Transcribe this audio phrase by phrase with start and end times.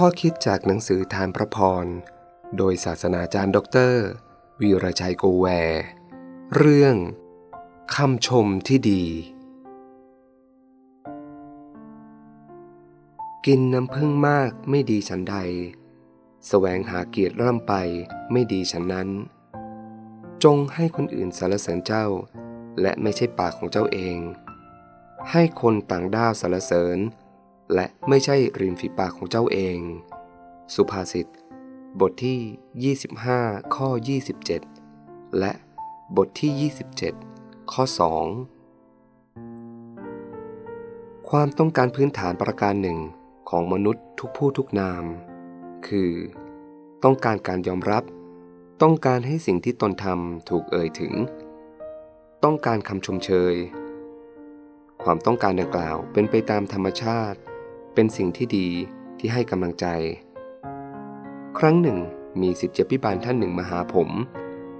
[0.00, 1.86] ข้อคิดจากหนังสือธารพระพร
[2.56, 4.04] โดยศาสนาจารย์ด็อกเตอร์
[4.60, 5.82] วีรชัยโกแวร์
[6.56, 6.96] เรื่อง
[7.94, 9.04] คำชมที่ดี
[13.46, 15.36] กินน้ำผึ้งมากไม่ดีฉันใด
[16.48, 17.74] แสวงหาเกียรติร่ำไป
[18.32, 19.08] ไม่ดีฉันนั้น
[20.44, 22.06] จงให้คนอื่นสรรเสริญเจ้า
[22.80, 24.18] และไม่ใช่ปากของเจ้าเอง
[25.30, 26.98] ให้คนต่างด้าวสรรเสริญ
[27.74, 29.78] และไม่ใช่ริมฝีปากของเจ้าเอง
[30.74, 31.26] สุภาษิต
[32.00, 32.94] บทที่
[33.34, 33.88] 25 ข้อ
[34.62, 35.52] 27 และ
[36.16, 36.70] บทที่
[37.30, 37.94] 27 ข้อ 2
[41.28, 42.98] ความต้องการพื้นฐานประการหนึ่ง
[43.50, 45.04] ของมนุษย์ทุกผู้ทุกนาม
[45.88, 46.12] คือ
[47.04, 48.04] ต้องการการยอมรับ
[48.82, 51.12] ต้องการให้สิ่งที่ตนทำถูกเอ่ยถึง
[52.44, 53.54] ต้องการคำชมเชย
[55.02, 57.38] ความต้องการดังกล่าวเป็นไปตามธรรมชาติ
[57.98, 58.68] เป็นสิ่งที่ดี
[59.18, 59.86] ที่ให้กำลังใจ
[61.58, 61.98] ครั้งหนึ่ง
[62.40, 64.08] มีสิทธิพิบาลท่านหนึ่งมาหาผม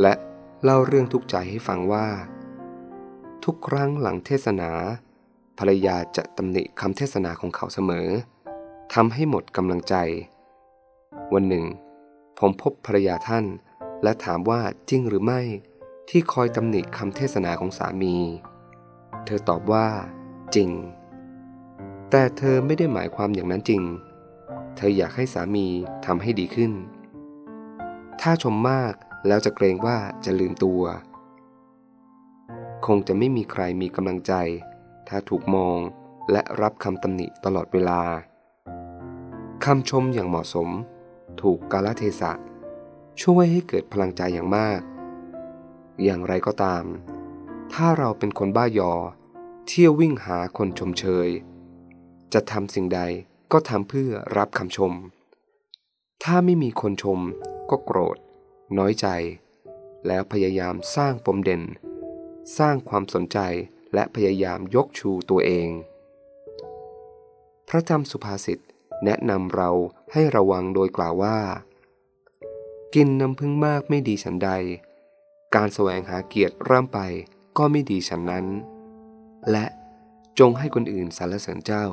[0.00, 0.14] และ
[0.62, 2.06] เล่าเรื่องทุกข์ใจให้ฟังว่า
[3.44, 4.70] ทุกครั้งหลังเทศนา
[5.58, 8.08] ภรรยาจะตำหนิคำเทศนาของเขาเสมอ
[8.94, 9.94] ทำให้หมดกำลังใจ
[11.34, 11.64] วันหนึ่ง
[12.38, 13.44] ผมพบภรรยาท่าน
[14.02, 15.40] และถามว่าจริงหรือไม่
[16.08, 18.16] ที่คอยตำหนิคำเทศนาของสามี
[19.24, 19.86] เธอตอบว่า
[20.54, 20.70] จริง
[22.10, 23.82] แต่เธอไม่ได้หมายความอย่างนั้นจริง
[24.76, 25.66] เธออยากให้สามี
[26.06, 26.72] ทำให้ดีขึ้น
[28.20, 28.94] ถ้าชมมาก
[29.26, 30.82] แล้วจะเกรงว่าจะลืมตัว
[32.86, 34.32] คงจะไม่มีใครมีกำลังใจ
[35.08, 35.78] ถ้าถูกมอง
[36.32, 38.02] และรับคำตำหนิตลอดเวลา
[39.64, 40.68] คำชมอย่างเหมาะสม
[41.40, 42.32] ถูกกาลเทศะ
[43.22, 44.80] ช่วยให้เกิดพลังใจอย่างมาก
[46.04, 46.84] อย่างไรก็ตาม
[47.72, 48.92] ถ้าเราเป็นคนบ้ายอ
[49.66, 51.28] เที่ยววิ่งหาคนชมเชย
[52.32, 53.00] จะทำสิ่งใด
[53.52, 54.92] ก็ทำเพื่อรับคำชม
[56.22, 57.18] ถ้าไม่มีคนชม
[57.70, 58.16] ก็โกรธ
[58.78, 59.06] น้อยใจ
[60.06, 61.62] แล้วพยายามสร้างปมเด่น
[62.58, 63.38] สร้างความสนใจ
[63.94, 65.68] และพยายามยกชูตัวเอง
[67.68, 68.58] พระธรรมสุภาษิต
[69.04, 69.70] แนะนำเรา
[70.12, 71.38] ให้ระวังโดยกล่าวว่า
[72.94, 74.50] กินน้ำพึ่งมากไม่ดีฉันใด
[75.54, 76.98] การแสวงหาเกียรติร่ำไป
[77.58, 78.46] ก็ไม่ดีฉันนั้น
[79.50, 79.66] และ
[80.38, 81.84] จงให้คนอื่นสรรเสริญเจ้า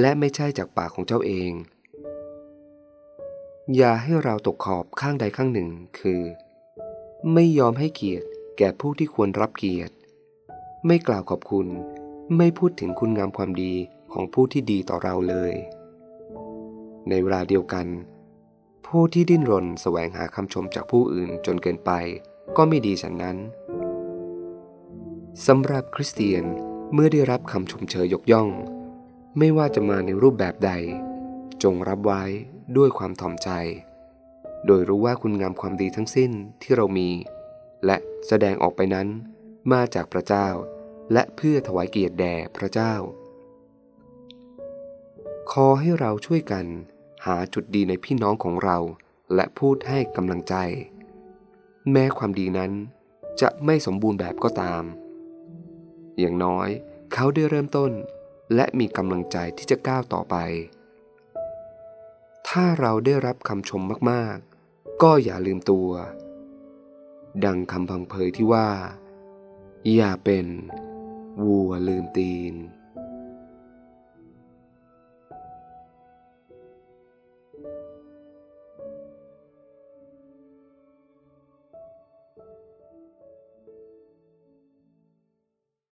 [0.00, 1.52] และไม่ใช่จากปากของเจ้าเอง
[3.76, 6.22] อย่าให้เราตกขอบข้างใดข้างหนึ่ง คือ
[7.32, 8.26] ไม่ยอมให้เกียรติ
[8.58, 9.94] แก่ผู้ที่ควรรับเกียรติ
[10.86, 11.66] ไม่กล่าวขอบคุณ
[12.36, 13.74] ไม่พูดถึงคุณงามความดี
[14.12, 15.52] ของผู้ที่ดีต่อเราเลย
[17.08, 17.86] ในเวลาเดียวกัน
[18.86, 21.90] ผู้ที่ดิ้นรนแสวงหาคำชมจากผู้อื่นจนเกินไป
[22.56, 23.36] ก็ไม่ดีฉันนั้น
[25.46, 26.44] สำหรับคริสเตียน
[26.92, 28.48] เมื่อได้รับคำชมเชยยกย่อง
[29.38, 30.72] ไม่ว่าจะมาในรูปแบบใด
[31.62, 32.22] จงรับไว้
[32.76, 33.50] ด้วยความถ่อมใจ
[34.66, 36.30] โดยรู้ว่าคุณงามความดีทั้งสิ้น
[36.62, 37.10] ที่เรามี
[37.86, 39.08] และแสดงออกไปนั้น
[39.72, 40.48] มาจากพระเจ้า
[41.12, 42.94] และเพื่อถวายเกียรติแด่พระเจ้า
[45.52, 46.66] ขอให้เราช่วยกัน
[47.26, 48.78] หาจุดดีในพี่น้องของเรา
[49.34, 50.54] และพูดให้กำลังใจ
[51.90, 52.72] แม้ความดีนั้น
[53.40, 54.82] จะไม่สมบูรณ์แบบก็ตาม
[56.18, 56.68] อย่างน้อย
[57.12, 57.92] เขาได้เริ่มต้น
[58.54, 60.36] และมีกำลังใจที่จะก้าวต่อไป
[62.48, 65.90] ถ้าเราได้รับคำชมมากๆ ก็อย่าลืมตัว
[67.44, 68.68] ดังคำพังเพยที่ว่า
[69.94, 70.46] อย่าเป็น
[71.44, 72.54] วัวลืมตีน